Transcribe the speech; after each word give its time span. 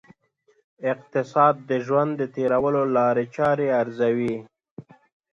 اقتصاد 0.91 1.55
د 1.69 1.71
ژوند 1.85 2.11
د 2.17 2.21
تېرولو 2.35 2.81
لاري 2.97 3.25
چاري 3.35 3.67
ارزوي. 3.81 4.35